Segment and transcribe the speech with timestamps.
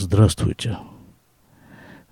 [0.00, 0.78] Здравствуйте.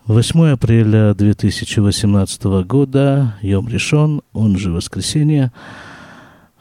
[0.04, 5.52] 8 апреля 2018 года, Йом Решон, он же воскресенье,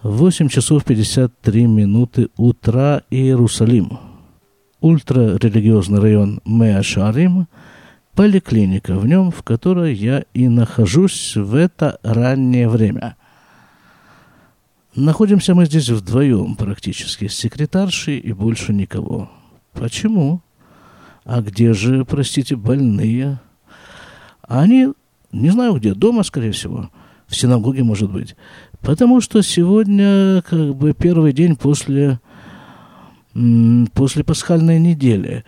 [0.03, 3.99] 8 часов 53 минуты утра, Иерусалим.
[4.79, 7.49] Ультрарелигиозный район Меашарим,
[8.15, 13.17] поликлиника в нем, в которой я и нахожусь в это раннее время.
[14.95, 19.29] Находимся мы здесь вдвоем практически, с секретаршей и больше никого.
[19.73, 20.41] Почему?
[21.27, 23.41] А где же, простите, больные?
[24.43, 24.93] Они,
[25.33, 26.89] не знаю где, дома, скорее всего.
[27.27, 28.37] В синагоге, может быть.
[28.79, 32.21] Потому что сегодня как бы первый день после,
[33.93, 35.43] после пасхальной недели.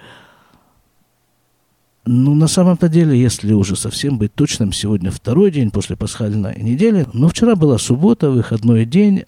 [2.06, 7.08] Ну, на самом-то деле, если уже совсем быть точным, сегодня второй день после пасхальной недели.
[7.14, 9.24] Но вчера была суббота, выходной день.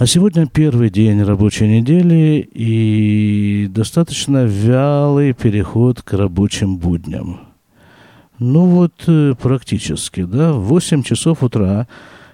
[0.00, 7.40] А сегодня первый день рабочей недели и достаточно вялый переход к рабочим будням.
[8.38, 11.86] Ну вот э, практически, да, в 8 часов утра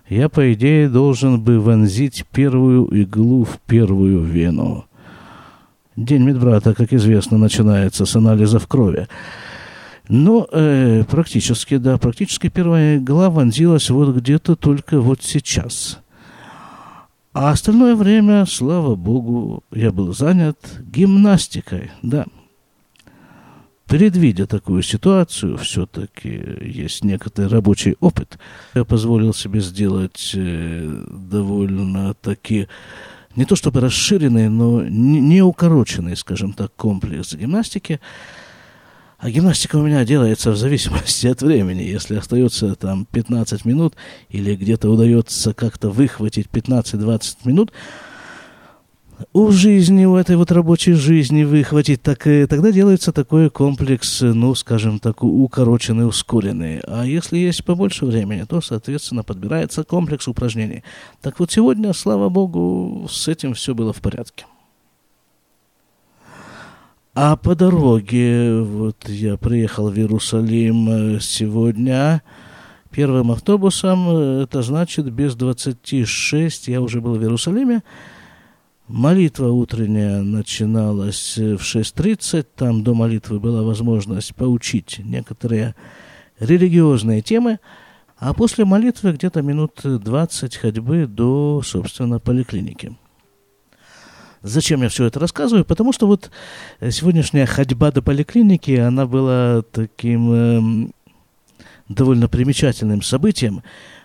[0.08, 4.84] я, по идее, должен бы вонзить первую иглу в первую вену.
[5.96, 9.08] День медбрата, как известно, начинается с анализов крови.
[10.08, 15.98] Но э, практически, да, практически первая игла вонзилась вот где-то только вот сейчас–
[17.36, 22.24] а остальное время, слава богу, я был занят гимнастикой, да.
[23.84, 26.30] Предвидя такую ситуацию, все-таки
[26.62, 28.38] есть некоторый рабочий опыт.
[28.74, 32.68] Я позволил себе сделать э, довольно-таки
[33.34, 38.00] не то чтобы расширенный, но не укороченный, скажем так, комплекс гимнастики–
[39.27, 41.82] а гимнастика у меня делается в зависимости от времени.
[41.82, 43.96] Если остается там 15 минут
[44.28, 47.72] или где-то удается как-то выхватить 15-20 минут,
[49.32, 55.00] у жизни, у этой вот рабочей жизни выхватить, так, тогда делается такой комплекс, ну, скажем
[55.00, 56.78] так, укороченный, ускоренный.
[56.86, 60.84] А если есть побольше времени, то, соответственно, подбирается комплекс упражнений.
[61.20, 64.44] Так вот сегодня, слава богу, с этим все было в порядке.
[67.19, 72.22] А по дороге, вот я приехал в Иерусалим э, сегодня
[72.91, 77.82] первым автобусом, э, это значит без 26 я уже был в Иерусалиме.
[78.87, 85.75] Молитва утренняя начиналась в 6.30, там до молитвы была возможность поучить некоторые
[86.38, 87.60] религиозные темы,
[88.19, 92.94] а после молитвы где-то минут 20 ходьбы до, собственно, поликлиники.
[94.46, 95.64] Зачем я все это рассказываю?
[95.64, 96.30] Потому что вот
[96.80, 100.88] э, сегодняшняя ходьба до поликлиники, она была таким э,
[101.88, 103.62] довольно примечательным событием,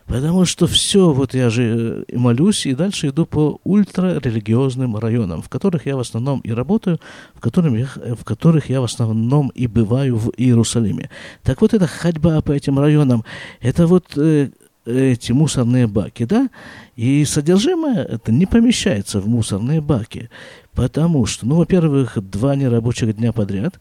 [0.07, 5.49] потому что все, вот я же э, молюсь и дальше иду по ультрарелигиозным районам, в
[5.49, 6.99] которых я в основном и работаю,
[7.35, 11.11] в, которых я, в которых я в основном и бываю в Иерусалиме.
[11.43, 13.23] Так вот эта ходьба по этим районам,
[13.61, 14.49] это вот э,
[14.85, 16.49] эти мусорные баки, да,
[16.95, 20.29] и содержимое это не помещается в мусорные баки,
[20.73, 23.79] потому что, ну, во-первых, два нерабочих дня подряд,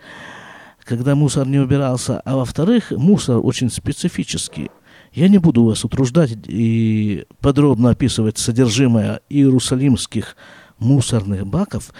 [0.84, 4.70] когда мусор не убирался, а во-вторых, мусор очень специфический.
[5.12, 10.36] Я не буду вас утруждать и подробно описывать содержимое иерусалимских
[10.78, 11.92] мусорных баков,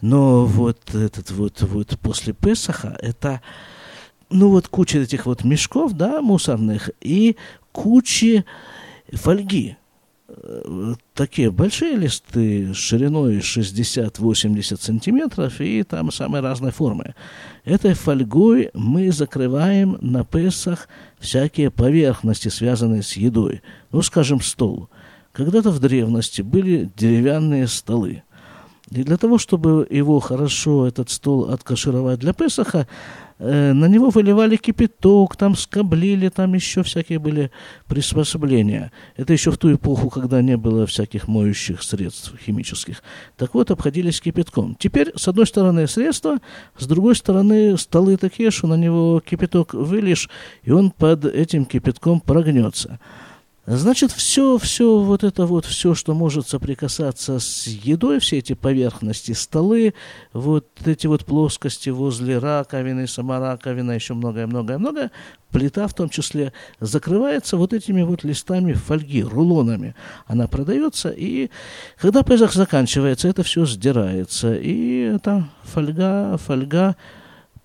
[0.00, 3.40] но вот этот вот, вот после Песаха это
[4.30, 7.36] ну вот куча этих вот мешков, да, мусорных, и
[7.72, 8.44] кучи
[9.12, 9.76] фольги.
[10.28, 17.14] Э, такие большие листы шириной 60-80 сантиметров и там самой разной формы.
[17.64, 20.88] Этой фольгой мы закрываем на Песах
[21.18, 23.62] всякие поверхности, связанные с едой.
[23.92, 24.88] Ну, скажем, стол.
[25.32, 28.22] Когда-то в древности были деревянные столы.
[28.90, 32.88] И для того, чтобы его хорошо, этот стол, откашировать для Песаха,
[33.40, 37.50] на него выливали кипяток, там скоблили, там еще всякие были
[37.86, 38.92] приспособления.
[39.16, 43.02] Это еще в ту эпоху, когда не было всяких моющих средств химических.
[43.36, 44.76] Так вот, обходились кипятком.
[44.78, 46.38] Теперь, с одной стороны, средства,
[46.76, 50.28] с другой стороны, столы такие, что на него кипяток вылишь,
[50.62, 52.98] и он под этим кипятком прогнется.
[53.72, 59.30] Значит, все, все вот это вот, все, что может соприкасаться с едой, все эти поверхности,
[59.30, 59.94] столы,
[60.32, 65.12] вот эти вот плоскости возле раковины, сама раковина, еще многое-многое-многое,
[65.52, 69.94] плита в том числе закрывается вот этими вот листами фольги, рулонами.
[70.26, 71.50] Она продается, и
[71.96, 74.52] когда Песах заканчивается, это все сдирается.
[74.52, 76.96] И эта фольга, фольга,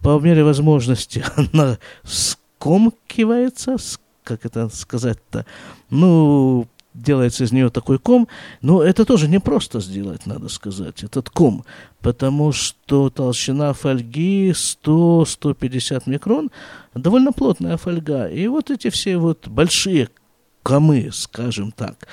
[0.02, 3.78] по мере возможности, она скомкивается,
[4.26, 5.46] как это сказать-то,
[5.90, 8.28] ну, делается из нее такой ком,
[8.62, 11.64] но это тоже не просто сделать, надо сказать, этот ком,
[12.02, 16.52] потому что толщина фольги 100-150 микрон,
[16.94, 20.10] довольно плотная фольга, и вот эти все вот большие
[20.64, 22.08] комы, скажем так,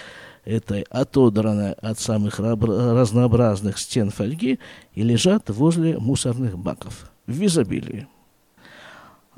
[0.44, 4.59] этой отодранной от самых разнообразных стен фольги
[4.94, 8.09] и лежат возле мусорных баков в изобилии.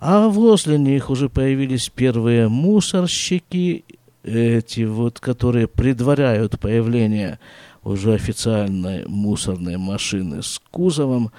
[0.06, 3.86] А возле них уже появились первые мусорщики,
[4.22, 7.38] эти вот, которые предваряют появление
[7.82, 11.30] уже официальной мусорной машины с кузовом.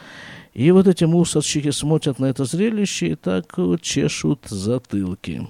[0.55, 5.47] И вот эти мусорщики смотрят на это зрелище и так вот чешут затылки.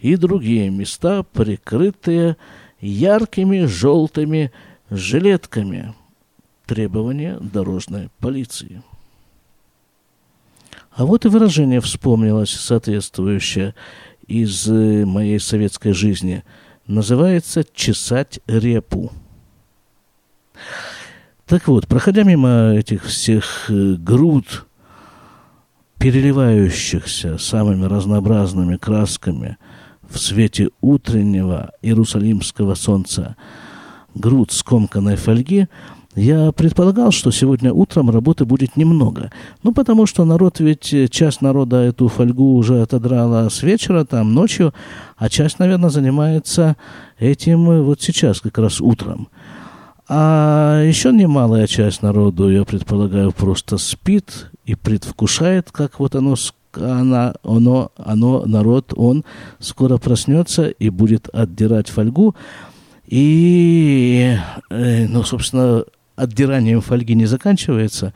[0.00, 2.36] И другие места, прикрытые
[2.80, 4.50] яркими желтыми
[4.90, 5.94] жилетками.
[6.66, 8.82] Требования дорожной полиции.
[10.90, 13.74] А вот и выражение вспомнилось соответствующее
[14.26, 16.42] из э, моей советской жизни.
[16.86, 19.12] Называется «чесать репу».
[21.46, 24.66] Так вот, проходя мимо этих всех э, груд,
[25.98, 29.58] переливающихся самыми разнообразными красками
[30.08, 33.36] в свете утреннего иерусалимского солнца,
[34.14, 35.68] груд скомканной фольги–
[36.16, 39.30] я предполагал, что сегодня утром работы будет немного.
[39.62, 44.34] Ну, потому что народ ведь, э, часть народа эту фольгу уже отодрала с вечера, там,
[44.34, 44.74] ночью,
[45.16, 46.76] а часть, наверное, занимается
[47.18, 49.28] этим э, вот сейчас, как раз утром.
[50.08, 56.34] А еще немалая часть народу, я предполагаю, просто спит и предвкушает, как вот оно
[56.72, 59.24] она, оно, оно, народ, он
[59.58, 62.34] скоро проснется и будет отдирать фольгу.
[63.06, 64.36] И,
[64.70, 65.84] э, ну, собственно,
[66.20, 68.12] отдиранием фольги не заканчивается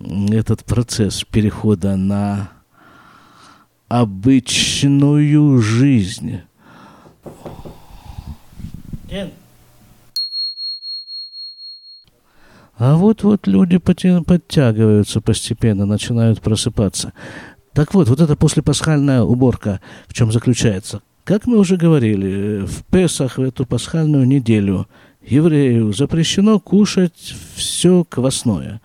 [0.00, 2.50] этот процесс перехода на
[3.88, 6.40] обычную жизнь.
[12.78, 17.14] А вот-вот люди подтягиваются постепенно, начинают просыпаться.
[17.72, 21.00] Так вот, вот эта послепасхальная уборка в чем заключается?
[21.24, 24.88] Как мы уже говорили, в Песах, в эту пасхальную неделю–
[25.26, 28.80] еврею запрещено кушать все квасное.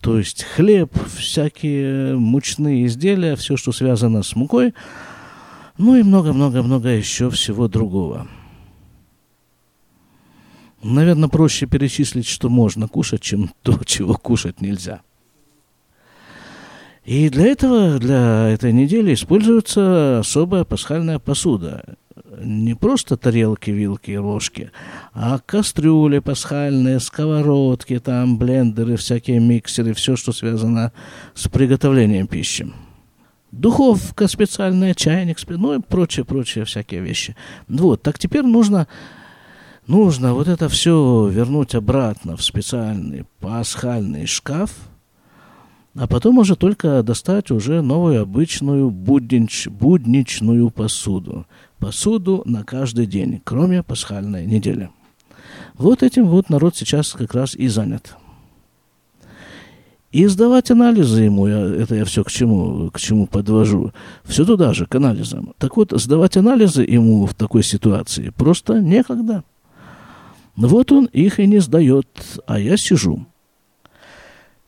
[0.00, 4.74] То есть хлеб, всякие мучные изделия, все, что связано с мукой,
[5.78, 8.26] ну и много-много-много еще всего другого.
[10.82, 15.02] Наверное, проще перечислить, что можно кушать, чем то, чего кушать нельзя.
[17.04, 21.96] И для этого, для этой недели используется особая пасхальная посуда
[22.44, 24.70] не просто тарелки, вилки и ложки,
[25.12, 30.92] а кастрюли пасхальные, сковородки, там блендеры, всякие миксеры, все, что связано
[31.34, 32.70] с приготовлением пищи.
[33.52, 37.36] Духовка специальная, чайник, ну и прочие, прочие всякие вещи.
[37.68, 38.88] Вот, так теперь нужно,
[39.86, 44.70] нужно вот это все вернуть обратно в специальный пасхальный шкаф,
[45.94, 51.46] а потом уже только достать уже новую обычную буднич, будничную посуду
[51.82, 54.88] посуду на каждый день, кроме пасхальной недели.
[55.74, 58.14] Вот этим вот народ сейчас как раз и занят.
[60.12, 63.92] И сдавать анализы ему, я, это я все к чему, к чему подвожу,
[64.22, 65.54] все туда же, к анализам.
[65.58, 69.42] Так вот, сдавать анализы ему в такой ситуации просто некогда.
[70.54, 72.06] Вот он их и не сдает,
[72.46, 73.26] а я сижу.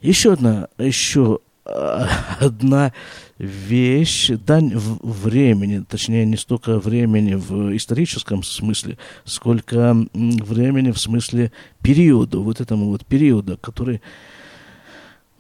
[0.01, 1.39] Еще одна, еще
[2.41, 2.93] одна
[3.39, 11.53] вещь, дань времени, точнее, не столько времени в историческом смысле, сколько времени в смысле
[11.83, 14.03] периода, вот этому вот периода, который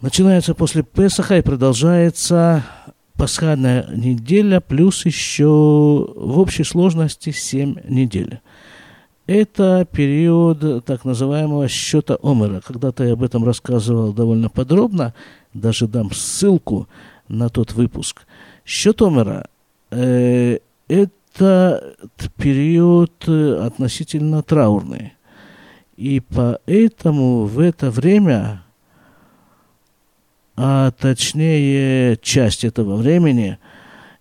[0.01, 2.65] начинается после Песаха и продолжается
[3.17, 8.41] пасхальная неделя, плюс еще в общей сложности 7 недель.
[9.27, 12.61] Это период так называемого счета Омера.
[12.61, 15.15] Когда-то я об этом рассказывал довольно подробно,
[15.55, 16.89] даже дам ссылку
[17.29, 18.27] на тот выпуск.
[18.67, 19.49] Счет Омера
[19.91, 20.59] э,
[20.89, 21.95] это
[22.37, 25.15] период э, относительно траурный.
[25.97, 28.65] И поэтому в это время,
[30.57, 33.59] а точнее часть этого времени,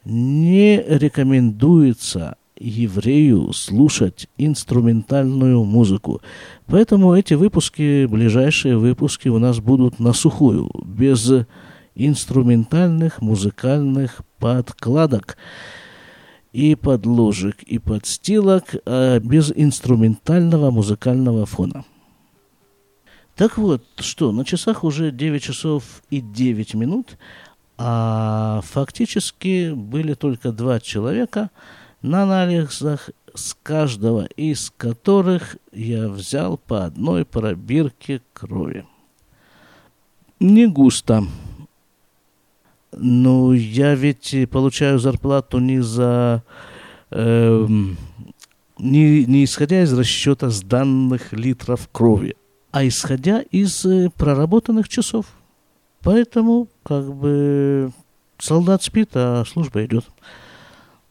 [0.06, 6.22] не рекомендуется еврею слушать инструментальную музыку.
[6.68, 11.30] Поэтому эти выпуски, ближайшие выпуски у нас будут на сухую, без
[11.96, 15.38] инструментальных музыкальных подкладок
[16.54, 21.84] и подложек, и подстилок, а без инструментального музыкального фона.
[23.36, 27.18] Так вот, что, на часах уже 9 часов и 9 минут,
[27.78, 31.50] а фактически были только два человека–
[32.04, 38.86] на анализах с каждого из которых я взял по одной пробирке крови.
[40.40, 41.24] Не густо.
[42.92, 46.44] Ну, я ведь получаю зарплату не за...
[47.10, 47.68] Э,
[48.78, 52.36] не, не исходя из расчета сданных литров крови,
[52.72, 55.26] а исходя из э, проработанных часов.
[56.02, 57.92] Поэтому, как бы,
[58.38, 60.06] солдат спит, а служба идет.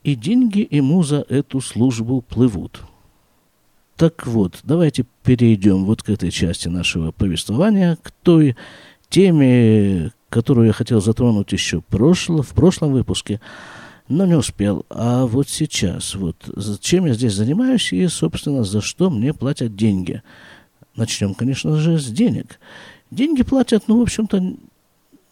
[0.03, 2.83] И деньги ему за эту службу плывут.
[3.97, 8.57] Так вот, давайте перейдем вот к этой части нашего повествования, к той
[9.09, 13.41] теме, которую я хотел затронуть еще прошло, в прошлом выпуске,
[14.09, 14.85] но не успел.
[14.91, 16.37] А вот сейчас, вот
[16.81, 20.23] чем я здесь занимаюсь и, собственно, за что мне платят деньги.
[20.97, 22.59] Начнем, конечно же, с денег.
[23.11, 24.55] Деньги платят, ну, в общем-то,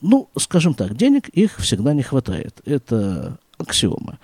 [0.00, 2.60] ну, скажем так, денег их всегда не хватает.
[2.64, 4.18] Это аксиома.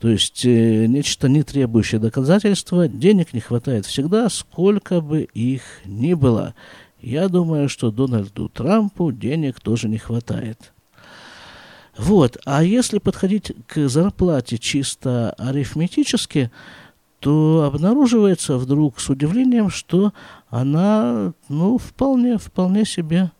[0.00, 6.14] То есть э, нечто не требующее доказательства, денег не хватает всегда, сколько бы их ни
[6.14, 6.54] было.
[7.00, 10.72] Я думаю, что Дональду Трампу денег тоже не хватает.
[11.98, 12.38] Вот.
[12.46, 16.50] А если подходить к зарплате чисто арифметически,
[17.18, 20.14] то обнаруживается вдруг с удивлением, что
[20.48, 23.32] она, ну, вполне, вполне себе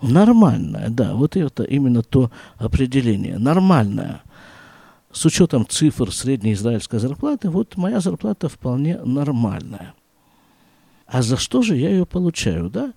[0.00, 0.90] нормальная.
[0.90, 3.38] Да, вот это именно то определение.
[3.38, 4.22] Нормальная.
[5.12, 9.94] С учетом цифр средней израильской зарплаты, вот моя зарплата вполне нормальная.
[11.06, 12.94] А за что же я ее получаю, да?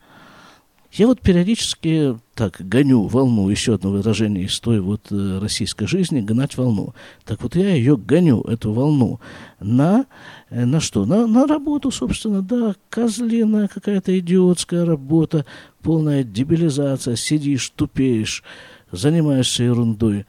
[0.94, 6.22] Я вот периодически так гоню волну, еще одно выражение из той вот э, российской жизни,
[6.22, 6.96] гнать волну.
[7.26, 9.20] Так вот я ее гоню, эту волну,
[9.60, 10.06] на,
[10.50, 11.06] э, на что?
[11.06, 15.46] На, на работу, собственно, да, козлиная какая-то идиотская работа,
[15.82, 18.42] полная дебилизация, сидишь, тупеешь,
[18.90, 20.26] занимаешься ерундой.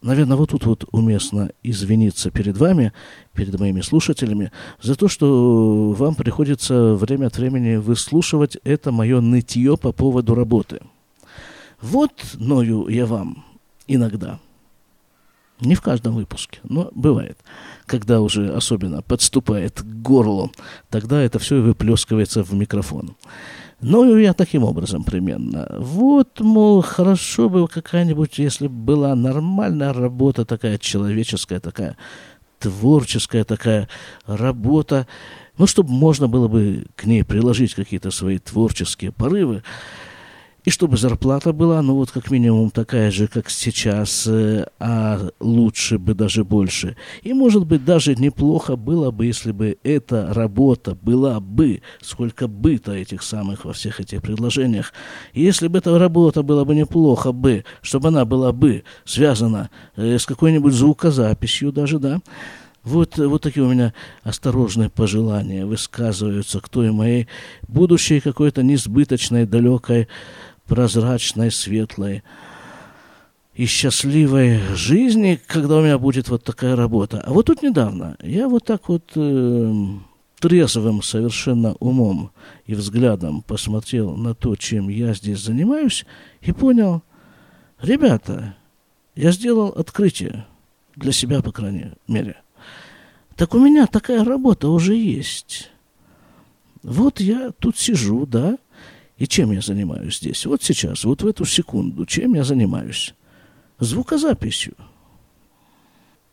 [0.00, 2.92] Наверное, вот тут вот уместно извиниться перед вами,
[3.34, 9.76] перед моими слушателями, за то, что вам приходится время от времени выслушивать это мое нытье
[9.76, 10.80] по поводу работы.
[11.80, 13.44] Вот ною я вам
[13.88, 14.38] иногда.
[15.60, 17.36] Не в каждом выпуске, но бывает.
[17.86, 20.52] Когда уже особенно подступает к горлу,
[20.88, 23.16] тогда это все выплескивается в микрофон.
[23.80, 25.68] Ну, я таким образом примерно.
[25.78, 31.96] Вот, мол, хорошо бы какая-нибудь, если была нормальная работа такая человеческая, такая
[32.58, 33.88] творческая такая
[34.26, 35.06] работа,
[35.58, 39.62] ну, чтобы можно было бы к ней приложить какие-то свои творческие порывы.
[40.68, 45.98] И чтобы зарплата была, ну вот как минимум такая же, как сейчас, э, а лучше
[45.98, 46.94] бы даже больше.
[47.22, 52.92] И может быть даже неплохо было бы, если бы эта работа была бы, сколько бы-то
[52.92, 54.92] этих самых во всех этих предложениях.
[55.32, 60.26] Если бы эта работа была бы неплохо бы, чтобы она была бы связана э, с
[60.26, 62.20] какой-нибудь звукозаписью даже, да,
[62.88, 67.28] вот, вот такие у меня осторожные пожелания высказываются к той моей
[67.66, 70.08] будущей какой-то несбыточной, далекой
[70.68, 72.22] прозрачной, светлой
[73.54, 77.20] и счастливой жизни, когда у меня будет вот такая работа.
[77.26, 79.74] А вот тут недавно я вот так вот э,
[80.38, 82.30] трезвым совершенно умом
[82.66, 86.06] и взглядом посмотрел на то, чем я здесь занимаюсь,
[86.40, 87.02] и понял,
[87.80, 88.54] ребята,
[89.16, 90.46] я сделал открытие
[90.94, 92.36] для себя, по крайней мере.
[93.36, 95.70] Так у меня такая работа уже есть.
[96.82, 98.58] Вот я тут сижу, да,
[99.18, 100.46] и чем я занимаюсь здесь?
[100.46, 103.14] Вот сейчас, вот в эту секунду, чем я занимаюсь?
[103.80, 104.74] Звукозаписью.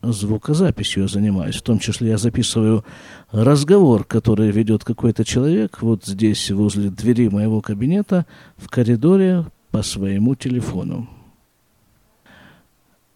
[0.01, 1.55] Звукозаписью я занимаюсь.
[1.55, 2.85] В том числе я записываю
[3.31, 10.35] разговор, который ведет какой-то человек вот здесь, возле двери моего кабинета, в коридоре по своему
[10.35, 11.09] телефону.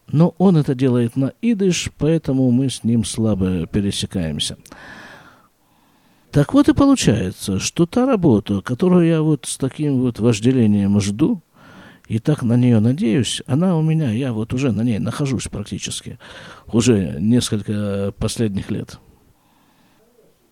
[0.08, 4.56] Но он это делает на идыш, поэтому мы с ним слабо пересекаемся.
[6.32, 11.42] Так вот и получается, что та работа, которую я вот с таким вот вожделением жду,
[12.06, 16.18] и так на нее надеюсь, она у меня, я вот уже на ней нахожусь практически,
[16.72, 18.98] уже несколько последних лет.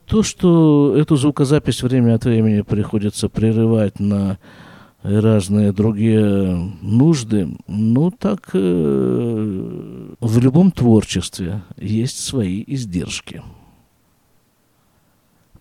[0.06, 4.38] То, что эту звукозапись время от времени приходится прерывать на
[5.02, 13.42] разные другие нужды, ну так э, в любом творчестве есть свои издержки.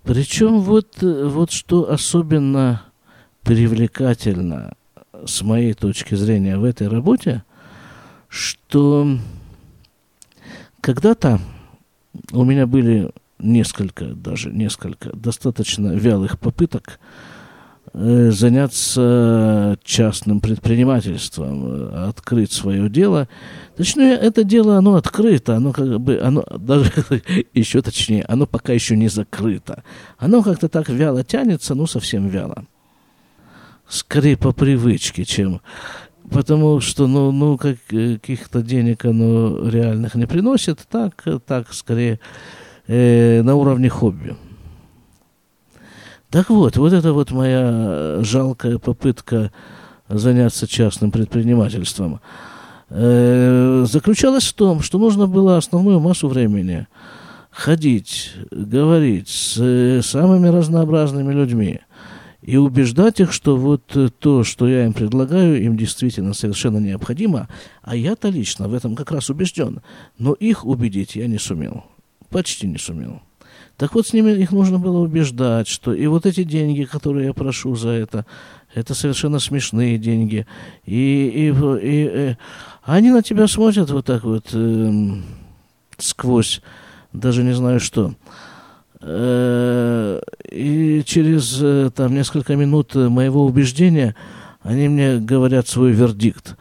[0.08, 2.84] Причем вот, вот что особенно
[3.44, 4.74] привлекательно
[5.26, 7.44] с моей точки зрения в этой работе,
[8.30, 9.18] что
[10.80, 11.42] когда-то
[12.32, 17.27] у меня были несколько, даже несколько достаточно вялых попыток э,
[18.32, 23.28] заняться частным предпринимательством, открыть свое дело.
[23.76, 26.92] Точнее, это дело, оно открыто, оно как бы, оно даже
[27.54, 29.84] еще точнее, оно пока еще не закрыто.
[30.18, 32.66] Оно как-то так вяло тянется, ну, совсем вяло.
[33.88, 35.62] Скорее по привычке, чем
[36.30, 42.20] потому что, ну, ну как, каких-то денег оно реальных не приносит, так, так скорее
[42.88, 44.36] э, на уровне хобби.
[46.30, 49.52] Так вот, вот это вот моя жалкая попытка
[50.10, 52.20] заняться частным предпринимательством.
[52.90, 56.88] Э, заключалась в том, что нужно было основную массу времени
[57.52, 61.80] ходить, говорить с э, самыми разнообразными людьми
[62.42, 67.50] и убеждать их, что вот то, что я им предлагаю, им действительно совершенно необходимо,
[67.82, 69.82] а я-то лично в этом как раз убежден,
[70.18, 71.84] но их убедить я не сумел,
[72.30, 73.22] почти не сумел.
[73.78, 77.34] Так вот, с ними их нужно было убеждать, что и вот эти деньги, которые я
[77.34, 78.26] прошу за это,
[78.74, 80.48] это совершенно смешные деньги.
[80.86, 82.36] И, и, и, и э,
[82.84, 84.92] они на тебя смотрят вот так вот э,
[86.00, 86.62] сквозь,
[87.14, 88.16] даже не знаю что.
[89.00, 94.16] Э, и через э, там несколько минут моего убеждения
[94.64, 96.56] они мне говорят свой вердикт.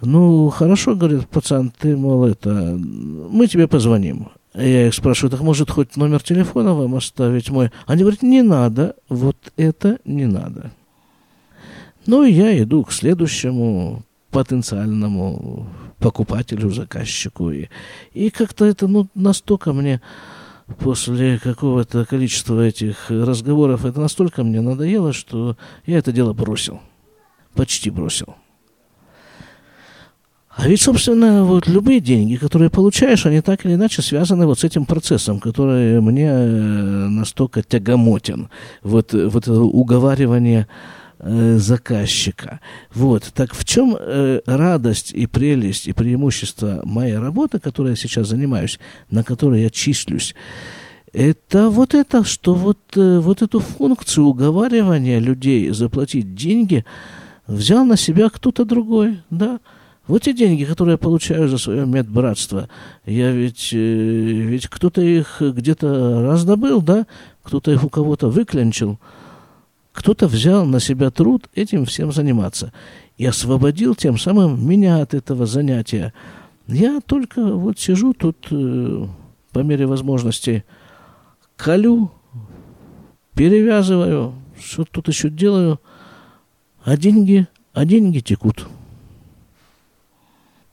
[0.00, 4.30] Ну, хорошо, говорит пацан, ты, мол, это, мы тебе позвоним.
[4.56, 7.70] Я их спрашиваю, так может хоть номер телефона вам оставить мой?
[7.86, 10.72] Они говорят, не надо, вот это не надо.
[12.06, 17.50] Ну, я иду к следующему потенциальному покупателю, заказчику.
[17.50, 17.68] И,
[18.14, 20.00] и как-то это ну, настолько мне
[20.78, 26.80] после какого-то количества этих разговоров, это настолько мне надоело, что я это дело бросил.
[27.54, 28.36] Почти бросил.
[30.56, 34.64] А ведь, собственно, вот любые деньги, которые получаешь, они так или иначе связаны вот с
[34.64, 38.48] этим процессом, который мне э, настолько тягомотен.
[38.82, 40.66] Вот, вот это уговаривание
[41.18, 42.60] э, заказчика.
[42.94, 43.24] Вот.
[43.34, 48.80] Так в чем э, радость и прелесть и преимущество моей работы, которой я сейчас занимаюсь,
[49.10, 50.34] на которой я числюсь?
[51.12, 56.86] Это вот это, что вот, э, вот эту функцию уговаривания людей заплатить деньги
[57.46, 59.60] взял на себя кто-то другой, да,
[60.06, 62.68] вот те деньги, которые я получаю за свое медбратство,
[63.04, 67.06] я ведь, э, ведь кто-то их где-то раздобыл, да?
[67.42, 69.00] Кто-то их у кого-то выклянчил.
[69.92, 72.72] Кто-то взял на себя труд этим всем заниматься.
[73.16, 76.12] И освободил тем самым меня от этого занятия.
[76.68, 79.06] Я только вот сижу тут э,
[79.52, 80.64] по мере возможности,
[81.56, 82.12] колю,
[83.34, 85.80] перевязываю, что тут еще делаю,
[86.84, 88.66] а деньги, а деньги текут.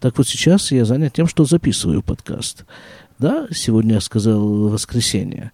[0.03, 2.65] Так вот сейчас я занят тем, что записываю подкаст.
[3.19, 5.53] Да, сегодня я сказал воскресенье.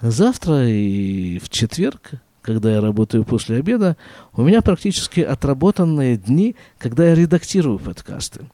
[0.00, 3.98] Завтра и в четверг, когда я работаю после обеда,
[4.32, 8.46] у меня практически отработанные дни, когда я редактирую подкасты.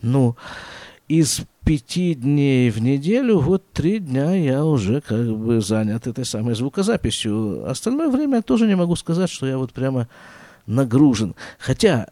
[0.00, 0.34] Ну,
[1.08, 6.54] из пяти дней в неделю, вот три дня я уже как бы занят этой самой
[6.54, 7.68] звукозаписью.
[7.68, 10.08] Остальное время я тоже не могу сказать, что я вот прямо
[10.64, 11.34] нагружен.
[11.58, 12.08] Хотя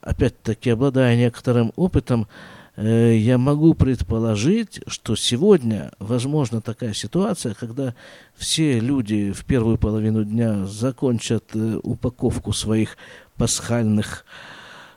[0.00, 2.28] опять-таки, обладая некоторым опытом,
[2.76, 7.94] э, я могу предположить, что сегодня возможна такая ситуация, когда
[8.36, 12.96] все люди в первую половину дня закончат э, упаковку своих
[13.36, 14.24] пасхальных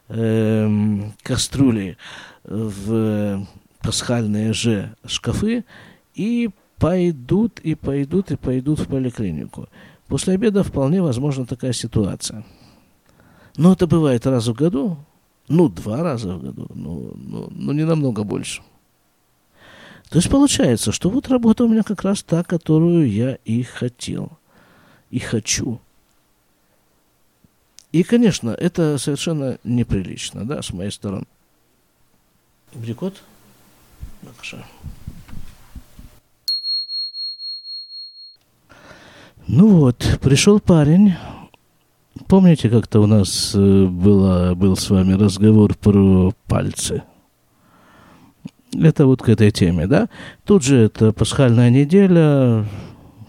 [0.10, 1.98] э, кастрюлей
[2.44, 3.46] в
[3.82, 5.64] пасхальные же шкафы
[6.16, 9.70] и пойдут, и пойдут, и пойдут в поликлинику.
[10.08, 12.44] После обеда вполне возможна такая ситуация.
[13.58, 14.98] Но это бывает раз в году,
[15.48, 18.62] ну, два раза в году, ну, ну, ну не намного больше.
[20.10, 24.30] То есть получается, что вот работа у меня как раз та, которую я и хотел,
[25.10, 25.80] и хочу.
[27.92, 31.26] И, конечно, это совершенно неприлично, да, с моей стороны.
[32.74, 33.22] Брикот?
[34.24, 34.58] Хорошо.
[39.48, 41.16] Ну вот, пришел парень,
[42.28, 47.04] Помните, как-то у нас э, было, был с вами разговор про пальцы?
[48.74, 50.08] Это вот к этой теме, да?
[50.46, 52.66] Тут же это пасхальная неделя,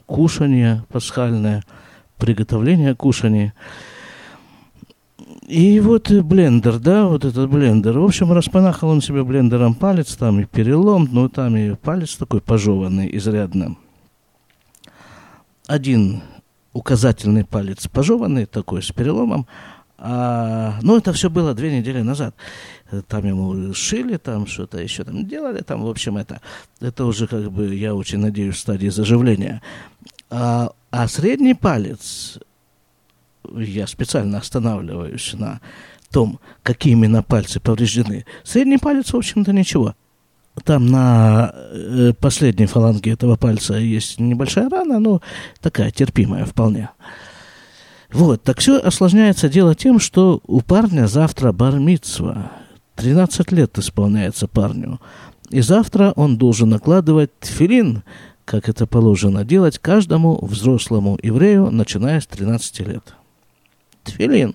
[0.07, 1.64] кушание пасхальное,
[2.18, 3.55] приготовление кушания.
[5.48, 7.98] И вот блендер, да, вот этот блендер.
[7.98, 12.40] В общем, распанахал он себе блендером палец, там и перелом, ну там и палец такой
[12.40, 13.76] пожеванный изрядно.
[15.66, 16.22] Один
[16.72, 19.46] указательный палец пожеванный, такой с переломом.
[19.98, 22.35] А, ну, это все было две недели назад.
[23.08, 26.40] Там ему шили, там что-то еще там делали, там, в общем, это,
[26.80, 29.62] это уже, как бы, я очень надеюсь, в стадии заживления.
[30.28, 32.38] А, а средний палец,
[33.54, 35.61] я специально останавливаюсь на
[36.11, 38.26] том, какие именно пальцы повреждены.
[38.44, 39.94] Средний палец, в общем-то, ничего.
[40.64, 45.22] Там на э, последней фаланге этого пальца есть небольшая рана, но
[45.60, 46.90] такая терпимая вполне.
[48.12, 52.52] Вот, так все осложняется дело тем, что у парня завтра бармитсва.
[52.96, 55.00] 13 лет исполняется парню.
[55.48, 58.02] И завтра он должен накладывать тфилин,
[58.44, 63.14] как это положено делать каждому взрослому еврею, начиная с 13 лет.
[64.04, 64.54] Тфилин.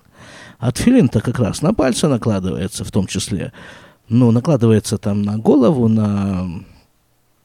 [0.60, 3.54] А тфилин-то как раз на пальцы накладывается в том числе.
[4.10, 6.48] Ну, накладывается там на голову, на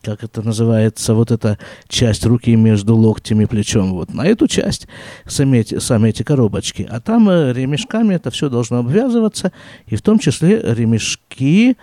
[0.02, 4.88] как это называется, вот эта часть руки между локтем и плечом, вот на эту часть
[5.26, 6.86] сами эти, сами эти коробочки.
[6.90, 9.52] А там э, ремешками это все должно обвязываться,
[9.86, 11.76] и в том числе ремешки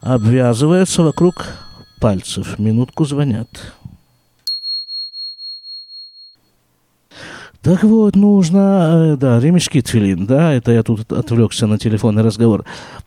[0.00, 1.46] обвязываются вокруг
[2.00, 2.58] пальцев.
[2.58, 3.48] Минутку звонят.
[7.68, 12.64] Так вот, нужно, э, да, ремешки тфилин, да, это я тут отвлекся на телефонный разговор.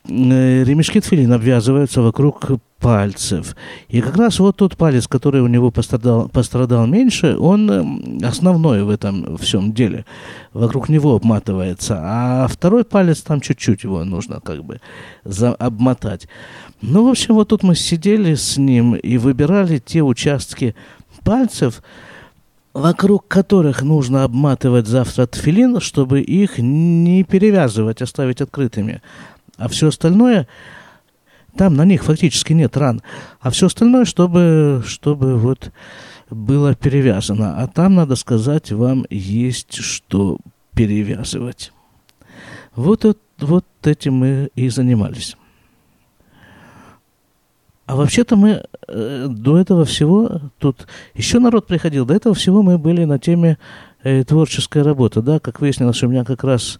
[0.08, 2.46] Э, ремешки тфилин обвязываются вокруг
[2.80, 3.56] пальцев.
[3.90, 8.84] И как раз вот тот палец, который у него пострадал, пострадал меньше, он э, основной
[8.84, 10.06] в этом всем деле.
[10.54, 11.98] Вокруг него обматывается.
[12.00, 14.80] А второй палец, там чуть-чуть его нужно как бы
[15.24, 16.28] за, обмотать.
[16.84, 20.76] Ну, в общем, вот тут мы сидели с ним и выбирали те участки
[21.24, 21.82] пальцев,
[22.74, 29.02] вокруг которых нужно обматывать завтра тфилин, чтобы их не перевязывать, оставить открытыми.
[29.58, 30.48] А все остальное,
[31.56, 33.02] там на них фактически нет ран.
[33.42, 35.72] А все остальное, чтобы, чтобы вот
[36.30, 37.62] было перевязано.
[37.62, 40.38] А там, надо сказать, вам есть что
[40.74, 41.74] перевязывать.
[42.76, 43.06] Вот,
[43.40, 45.36] вот этим мы и занимались.
[47.92, 52.78] А вообще-то мы э, до этого всего, тут еще народ приходил, до этого всего мы
[52.78, 53.58] были на теме
[54.02, 56.80] э, творческой работы, да, как выяснилось, у меня как раз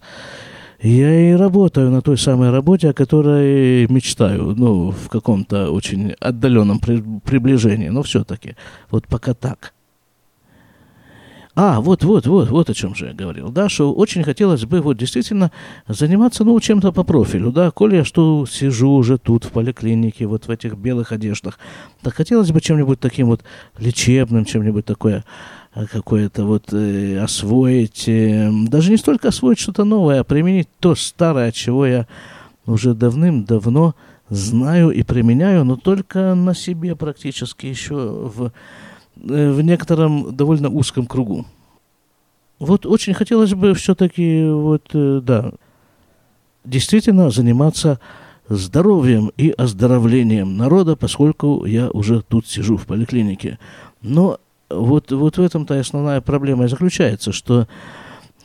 [0.80, 6.78] я и работаю на той самой работе, о которой мечтаю, ну, в каком-то очень отдаленном
[6.78, 8.56] при, приближении, но все-таки,
[8.90, 9.74] вот пока так.
[11.54, 14.80] А, вот, вот, вот, вот о чем же я говорил, да, что очень хотелось бы
[14.80, 15.52] вот действительно
[15.86, 20.46] заниматься, ну, чем-то по профилю, да, коли я что сижу уже тут в поликлинике, вот
[20.46, 21.58] в этих белых одеждах,
[22.00, 23.42] так хотелось бы чем-нибудь таким вот
[23.78, 25.24] лечебным, чем-нибудь такое,
[25.74, 30.94] э, какое-то вот э, освоить, э, даже не столько освоить что-то новое, а применить то
[30.94, 32.06] старое, чего я
[32.64, 33.94] уже давным-давно
[34.30, 37.94] знаю и применяю, но только на себе практически еще
[38.34, 38.52] в
[39.16, 41.46] в некотором довольно узком кругу.
[42.58, 45.52] Вот очень хотелось бы все-таки, вот, э, да,
[46.64, 47.98] действительно заниматься
[48.48, 53.58] здоровьем и оздоровлением народа, поскольку я уже тут сижу в поликлинике.
[54.00, 54.38] Но
[54.70, 57.66] вот, вот в этом-то основная проблема и заключается, что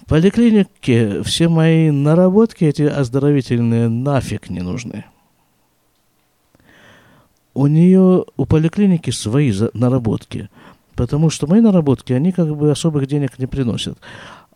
[0.02, 5.06] в поликлинике все мои наработки, эти оздоровительные, нафиг не нужны
[7.58, 10.50] у нее, у поликлиники свои наработки.
[10.98, 14.00] Потому что мои наработки, они как бы особых денег не приносят.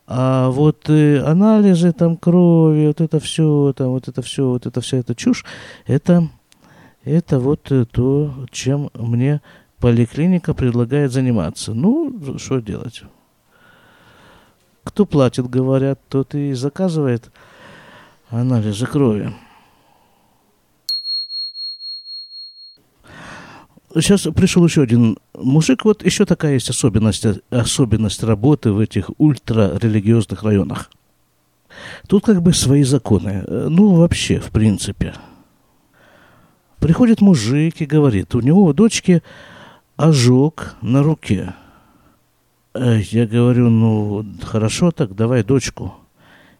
[0.08, 4.80] А вот э, анализы там крови, вот это все, там вот это все, вот это
[4.80, 5.44] вся эта чушь,
[5.86, 6.28] это,
[7.04, 9.40] это вот э, то, чем мне
[9.78, 11.74] поликлиника предлагает заниматься.
[11.74, 13.04] Ну, что делать?
[14.82, 17.30] Кто платит, говорят, тот и заказывает
[18.30, 19.32] анализы крови.
[23.96, 25.84] Сейчас пришел еще один мужик.
[25.84, 30.90] Вот еще такая есть особенность, особенность работы в этих ультрарелигиозных районах.
[32.06, 33.44] Тут как бы свои законы.
[33.48, 35.14] Ну, вообще, в принципе.
[36.78, 39.22] Приходит мужик и говорит, у него у дочки
[39.96, 41.54] ожог на руке.
[42.74, 45.94] Э, я говорю, ну, хорошо так, давай дочку.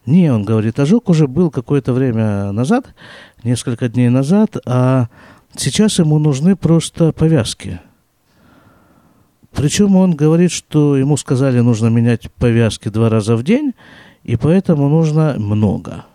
[0.07, 2.95] Не, он говорит, ожог уже был какое-то время назад,
[3.43, 5.09] несколько дней назад, а
[5.57, 7.81] Сейчас ему нужны просто повязки.
[9.53, 13.75] Причем он говорит, что ему сказали, нужно менять повязки два раза в день,
[14.25, 16.07] и поэтому нужно много.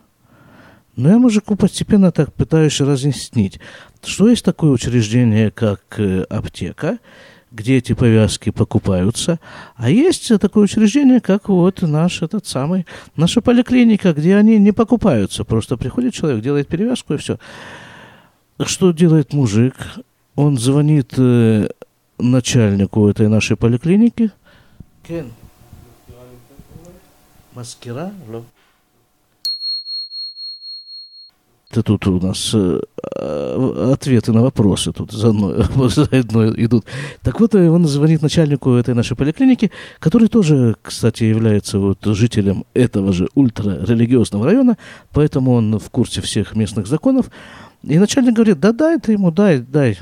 [0.95, 3.59] Но я мужику постепенно так пытаюсь разъяснить,
[4.03, 6.97] что есть такое учреждение, как э, аптека,
[7.51, 9.39] где эти повязки покупаются,
[9.75, 15.43] а есть такое учреждение, как вот наш этот самый, наша поликлиника, где они не покупаются,
[15.43, 17.37] просто приходит человек, делает перевязку и все.
[18.65, 19.75] Что делает мужик?
[20.35, 21.69] Он звонит э,
[22.17, 24.31] начальнику этой нашей поликлиники.
[25.07, 25.31] Кен.
[27.53, 28.11] Маскира?
[31.77, 32.79] это тут у нас э,
[33.91, 35.53] ответы на вопросы тут заодно,
[35.89, 36.85] заодно идут.
[37.21, 43.13] Так вот, он звонит начальнику этой нашей поликлиники, который тоже, кстати, является вот жителем этого
[43.13, 44.77] же ультрарелигиозного района,
[45.11, 47.29] поэтому он в курсе всех местных законов.
[47.83, 49.97] И начальник говорит, да дай ты ему, дай, дай.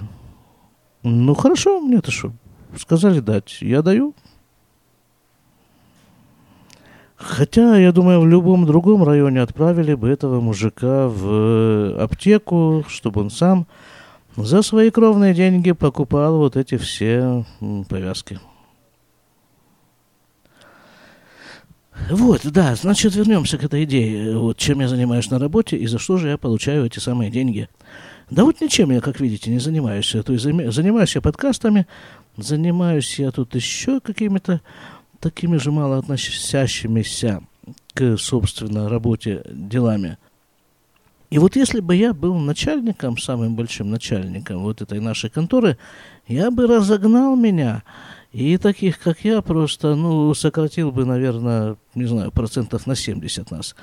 [1.04, 2.32] Ну хорошо, мне-то что,
[2.78, 4.16] сказали дать, я даю.
[7.16, 13.30] Хотя, я думаю, в любом другом районе отправили бы этого мужика в аптеку, чтобы он
[13.30, 13.68] сам
[14.36, 17.46] за свои кровные деньги покупал вот эти все
[17.88, 18.40] повязки.
[22.10, 24.38] Вот, да, значит, вернемся к этой идее.
[24.38, 27.68] Вот, чем я занимаюсь на работе и за что же я получаю эти самые деньги.
[28.30, 30.10] Да вот ничем я, как видите, не занимаюсь.
[30.12, 31.88] То есть занимаюсь я подкастами,
[32.38, 34.62] занимаюсь я тут еще какими-то
[35.20, 37.42] такими же мало относящимися
[37.94, 40.18] к, собственно, работе делами.
[41.32, 45.78] И вот если бы я был начальником, самым большим начальником вот этой нашей конторы,
[46.28, 47.84] я бы разогнал меня.
[48.36, 53.78] И таких, как я, просто, ну, сократил бы, наверное, не знаю, процентов на 70 нас.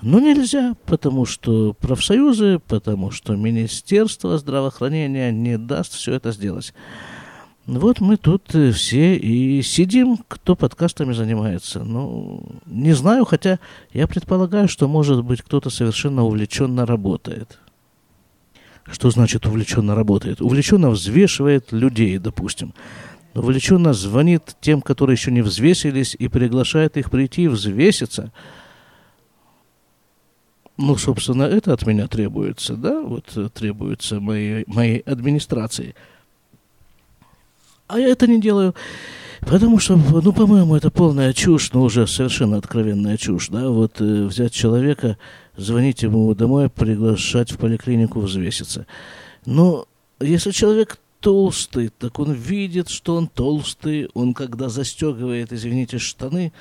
[0.00, 6.72] Но нельзя, потому что профсоюзы, потому что Министерство здравоохранения не даст все это сделать.
[7.66, 11.82] Вот мы тут э, все и сидим, кто подкастами занимается.
[11.82, 13.58] Ну, не знаю, хотя
[13.92, 17.58] я предполагаю, что, может быть, кто-то совершенно увлеченно работает.
[18.84, 20.40] Что значит увлеченно работает?
[20.40, 22.72] Увлеченно взвешивает людей, допустим.
[23.34, 28.32] Увлеченно звонит тем, которые еще не взвесились, и приглашает их прийти и взвеситься.
[30.76, 35.94] Ну, собственно, это от меня требуется, да, вот э, требуется моей, моей администрации–
[37.90, 38.76] а я это не делаю,
[39.40, 44.26] потому что, ну, по-моему, это полная чушь, ну, уже совершенно откровенная чушь, да, вот э,
[44.26, 45.18] взять человека,
[45.56, 48.86] звонить ему домой, приглашать в поликлинику взвеситься.
[49.44, 49.86] Но
[50.20, 56.52] если человек толстый, так он видит, что он толстый, он когда застегивает, извините, штаны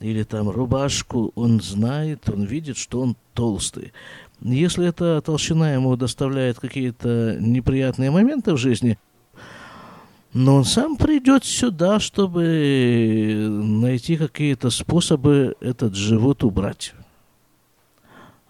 [0.00, 3.92] или там рубашку, он знает, он видит, что он толстый.
[4.40, 8.98] Если эта толщина ему доставляет какие-то неприятные моменты в жизни,
[10.32, 16.94] но он сам придет сюда, чтобы найти какие-то способы этот живот убрать.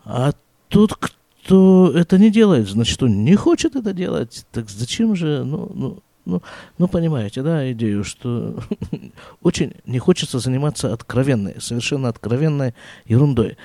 [0.05, 0.33] А
[0.68, 1.17] тут кто
[1.50, 4.46] это не делает, значит, он не хочет это делать.
[4.52, 6.42] Так зачем же, ну, ну, ну,
[6.76, 8.58] ну понимаете, да, идею, что
[9.42, 12.74] очень не хочется заниматься откровенной, совершенно откровенной
[13.06, 13.56] ерундой.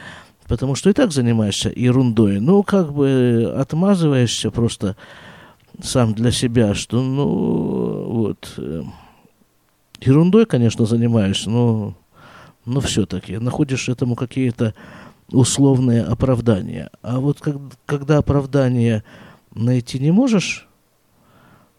[0.47, 2.39] Потому что и так занимаешься ерундой.
[2.39, 4.95] Ну, как бы отмазываешься просто
[5.81, 8.83] сам для себя, что, ну, вот, э,
[10.01, 11.95] ерундой, конечно, занимаешься, но,
[12.65, 14.73] но все-таки находишь этому какие-то
[15.33, 16.89] условные оправдания.
[17.01, 19.03] А вот как, когда оправдания
[19.53, 20.67] найти не можешь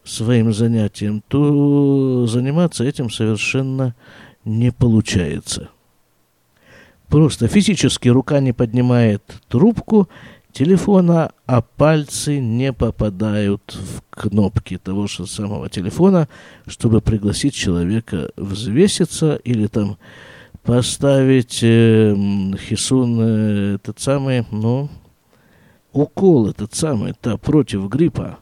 [0.03, 3.95] своим занятием, то заниматься этим совершенно
[4.43, 5.69] не получается.
[7.07, 10.09] Просто физически рука не поднимает трубку,
[10.51, 16.27] телефона, а пальцы не попадают в кнопки того же самого телефона,
[16.67, 19.97] чтобы пригласить человека взвеситься или там
[20.65, 22.15] поставить э,
[22.57, 24.89] хисун э, этот самый, ну,
[25.93, 28.39] укол этот самый, да, против гриппа,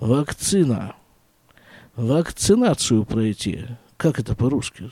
[0.00, 0.94] вакцина,
[1.94, 3.66] вакцинацию пройти.
[3.96, 4.90] Как это по-русски?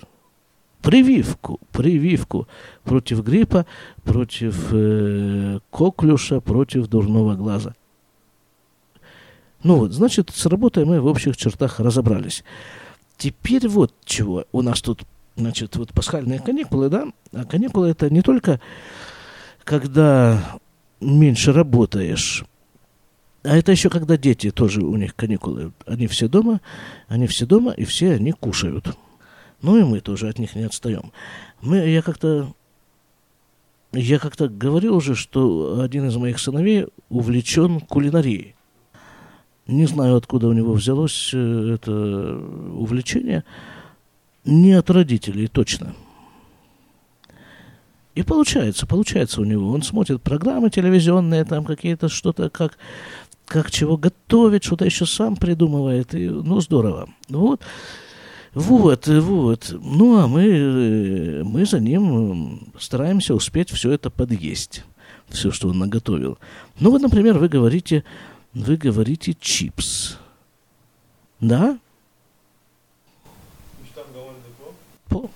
[0.84, 2.46] прививку, прививку
[2.84, 3.64] против гриппа,
[4.02, 7.74] против э, коклюша, против дурного глаза.
[9.62, 12.44] Ну вот, значит, с работой мы в общих чертах разобрались.
[13.16, 14.44] Теперь вот чего.
[14.52, 15.04] У нас тут,
[15.36, 17.06] значит, вот пасхальные каникулы, да?
[17.32, 18.60] А каникулы это не только
[19.64, 20.58] когда
[21.00, 22.44] меньше работаешь,
[23.42, 25.72] а это еще когда дети тоже у них каникулы.
[25.86, 26.60] Они все дома,
[27.08, 28.96] они все дома, и все они кушают.
[29.60, 31.12] Ну и мы тоже от них не отстаем.
[31.60, 32.54] Мы, я как-то
[33.92, 38.56] я как-то говорил уже, что один из моих сыновей увлечен кулинарией.
[39.66, 42.36] Не знаю, откуда у него взялось э, это
[42.74, 43.44] увлечение.
[44.44, 45.94] Не от родителей, точно.
[48.14, 49.70] И получается, получается у него.
[49.72, 52.78] Он смотрит программы телевизионные, там какие-то что-то, как,
[53.46, 56.14] как чего готовить, что-то еще сам придумывает.
[56.14, 57.08] И, ну, здорово.
[57.28, 57.60] Вот.
[58.54, 59.74] Вот, вот.
[59.82, 64.84] Ну, а мы, мы за ним стараемся успеть все это подъесть.
[65.28, 66.38] Все, что он наготовил.
[66.78, 68.04] Ну, вот, например, вы говорите,
[68.52, 70.18] вы говорите чипс.
[71.40, 71.78] Да?
[75.14, 75.30] По.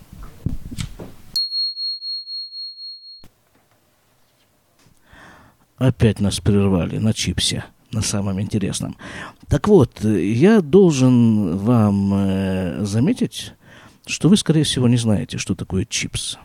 [5.77, 7.63] опять нас прервали на чипсе,
[7.93, 8.97] на самом интересном.
[9.47, 13.53] Так вот, я должен вам э, заметить,
[14.05, 16.37] что вы, скорее всего, не знаете, что такое чипс.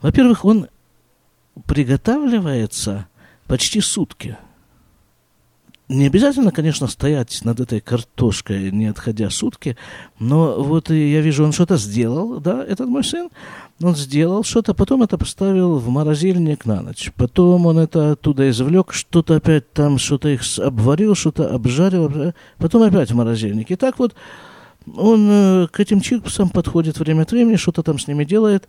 [0.00, 0.68] Во-первых, он
[1.66, 3.06] приготавливается
[3.46, 4.38] почти сутки.
[5.88, 9.78] Не обязательно, конечно, стоять над этой картошкой, не отходя сутки,
[10.18, 13.30] но вот я вижу, он что-то сделал, да, этот мой сын,
[13.82, 18.92] он сделал что-то, потом это поставил в морозильник на ночь, потом он это оттуда извлек,
[18.92, 23.70] что-то опять там, что-то их обварил, что-то обжарил, потом опять в морозильник.
[23.70, 24.14] И так вот
[24.94, 28.68] он э, к этим чипсам подходит время от времени, что-то там с ними делает,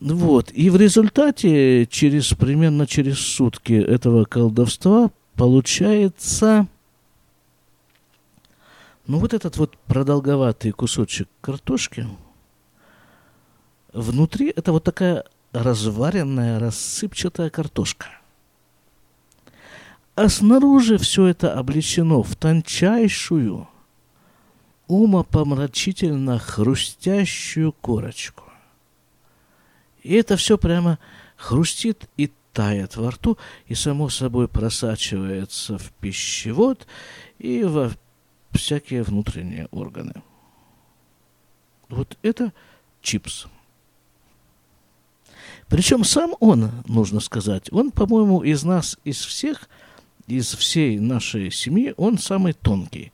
[0.00, 0.50] вот.
[0.52, 6.66] И в результате, через примерно через сутки этого колдовства, получается,
[9.06, 12.06] ну вот этот вот продолговатый кусочек картошки,
[13.92, 18.08] внутри это вот такая разваренная, рассыпчатая картошка.
[20.14, 23.68] А снаружи все это облечено в тончайшую,
[24.86, 28.44] умопомрачительно хрустящую корочку.
[30.02, 30.98] И это все прямо
[31.36, 36.86] хрустит и тает во рту, и само собой просачивается в пищевод
[37.38, 37.92] и во
[38.50, 40.14] всякие внутренние органы.
[41.90, 42.54] Вот это
[43.02, 43.46] чипс.
[45.68, 49.68] Причем сам он, нужно сказать, он, по-моему, из нас, из всех,
[50.26, 53.12] из всей нашей семьи, он самый тонкий.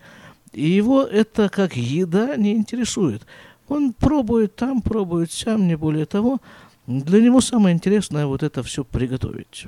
[0.52, 3.26] И его это как еда не интересует.
[3.66, 6.40] Он пробует там, пробует сам, не более того.
[6.86, 9.66] Для него самое интересное вот это все приготовить.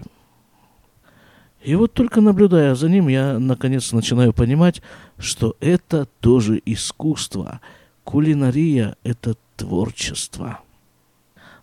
[1.62, 4.83] И вот только наблюдая за ним, я наконец начинаю понимать,
[5.16, 7.61] что это тоже искусство.
[8.03, 10.61] Кулинария– это творчество.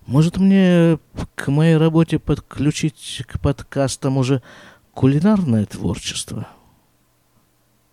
[0.08, 0.98] Может мне
[1.36, 4.42] к моей работе подключить к подкастам уже
[4.94, 6.48] кулинарное творчество?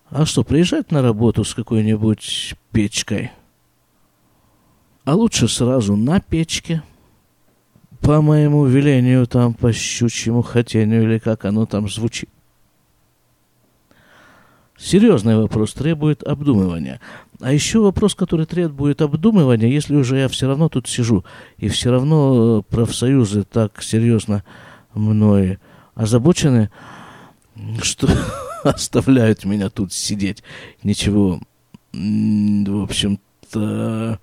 [0.09, 3.33] А что, приезжать на работу с какой-нибудь печкой?
[5.05, 6.83] А лучше сразу на печке–
[8.00, 12.28] по моему велению, там, по щучьему хотению, или как оно там звучит.
[14.78, 17.00] Серьезный вопрос требует обдумывания.
[17.40, 21.24] А еще вопрос, который требует обдумывания, если уже я все равно тут сижу,
[21.56, 24.44] и все равно профсоюзы так серьезно
[24.94, 25.58] мной
[25.94, 26.70] озабочены,
[27.82, 28.08] что
[28.62, 30.44] оставляют меня тут сидеть.
[30.84, 31.40] Ничего,
[31.92, 34.20] в общем-то,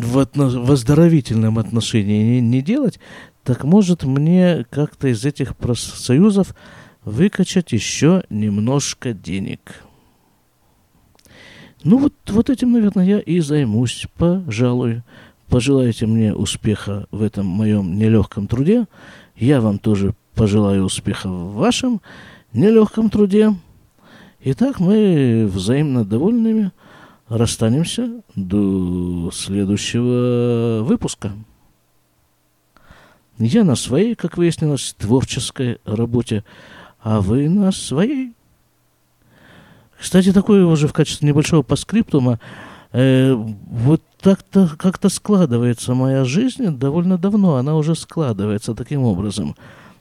[0.00, 2.98] в, отно- в отношении не, не делать,
[3.44, 6.54] так может мне как-то из этих профсоюзов
[7.04, 9.82] выкачать еще немножко денег.
[11.84, 15.02] Ну вот, вот этим, наверное, я и займусь, пожалуй.
[15.48, 18.86] Пожелайте мне успеха в этом моем нелегком труде.
[19.36, 22.00] Я вам тоже пожелаю успеха в вашем
[22.52, 23.54] нелегком труде.
[24.44, 26.70] Итак, мы взаимно довольными–
[27.32, 31.32] расстанемся до следующего выпуска.
[33.38, 36.44] Я на своей, как выяснилось, творческой работе,
[37.00, 38.34] а вы на своей.
[39.98, 42.38] Кстати, такое уже в качестве небольшого паскриптума,
[42.92, 49.56] э, вот так-то как-то складывается моя жизнь довольно давно, она уже складывается таким образом,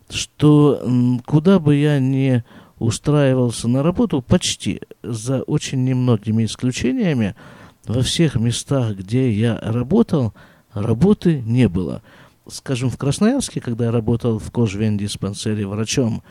[0.09, 0.85] что
[1.25, 2.43] куда бы я ни
[2.81, 7.35] устраивался на работу почти, за очень немногими исключениями,
[7.85, 10.33] во всех местах, где я работал,
[10.73, 12.01] работы не было.
[12.47, 16.23] Скажем, в Красноярске, когда я работал в кожвен-диспансере врачом,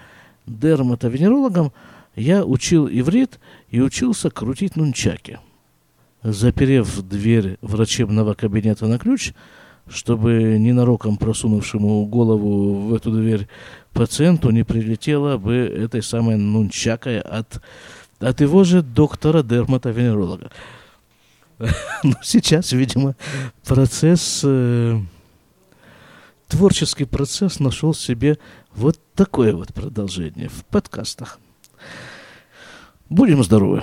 [0.46, 1.72] дерматовенерологом,
[2.16, 3.38] я учил иврит
[3.70, 5.38] и учился крутить нунчаки.
[6.24, 9.34] Заперев дверь врачебного кабинета на ключ,
[9.86, 13.46] чтобы ненароком просунувшему голову в эту дверь
[13.92, 17.62] пациенту не прилетело бы этой самой нунчакой от,
[18.18, 20.50] от его же доктора-дерматовенеролога.
[22.03, 23.16] Но сейчас, видимо,
[23.64, 24.98] процесс, э,
[26.48, 28.38] творческий процесс нашел себе
[28.74, 31.38] вот такое вот продолжение в подкастах.
[33.09, 33.83] Будем здоровы.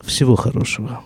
[0.00, 1.02] Всего хорошего.